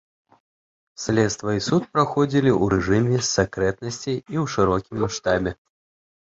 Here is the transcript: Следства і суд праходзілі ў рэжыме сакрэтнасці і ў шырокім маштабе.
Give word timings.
Следства 1.01 1.49
і 1.57 1.61
суд 1.65 1.85
праходзілі 1.97 2.51
ў 2.61 2.71
рэжыме 2.75 3.19
сакрэтнасці 3.35 4.11
і 4.15 4.23
ў 4.23 4.45
шырокім 4.57 4.95
маштабе. 5.05 5.55